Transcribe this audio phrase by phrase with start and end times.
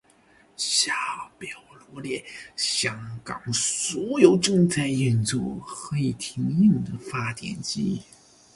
[0.57, 0.95] 下
[1.37, 1.59] 表
[1.91, 7.83] 罗列香港所有正在运作和已停用的发电厂。